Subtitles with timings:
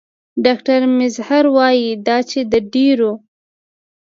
[0.45, 3.11] ډاکټر میزهر وايي دا چې د ډېرو